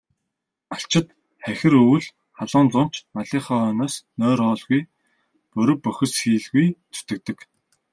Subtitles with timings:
[0.69, 1.07] Малчид
[1.43, 2.07] хахир өвөл,
[2.37, 4.81] халуун зун ч малынхаа хойноос нойр, хоолгүй
[5.55, 7.39] борви бохисхийлгүй зүтгэдэг.